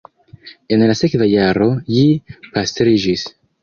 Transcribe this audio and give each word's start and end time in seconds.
En 0.77 0.85
la 0.93 0.95
sekva 1.03 1.29
jaro 1.33 1.69
ji 1.99 2.05
pastriĝis. 2.53 3.33